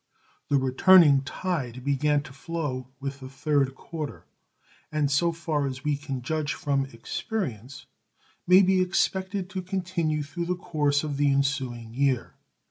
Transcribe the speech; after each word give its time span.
The 0.49 0.57
returning 0.57 1.21
tide 1.21 1.83
began 1.83 2.23
to 2.23 2.33
flow 2.33 2.87
with 2.99 3.19
the 3.19 3.29
third 3.29 3.75
quarter, 3.75 4.25
and, 4.91 5.11
so 5.11 5.31
far 5.31 5.67
as 5.67 5.83
we 5.83 5.95
can 5.95 6.23
judge 6.23 6.55
from 6.55 6.87
experience, 6.87 7.85
may 8.47 8.63
be 8.63 8.81
expected 8.81 9.47
to 9.51 9.61
continue 9.61 10.23
through 10.23 10.45
the 10.47 10.55
course 10.55 11.03
of 11.03 11.17
the 11.17 11.31
ensuing 11.31 11.93
year. 11.93 12.33